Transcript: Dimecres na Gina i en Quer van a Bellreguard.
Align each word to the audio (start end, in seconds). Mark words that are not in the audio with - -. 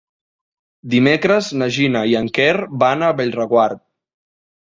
Dimecres 0.93 1.49
na 1.61 1.67
Gina 1.75 2.01
i 2.13 2.15
en 2.21 2.29
Quer 2.39 2.55
van 2.85 3.05
a 3.09 3.11
Bellreguard. 3.21 3.83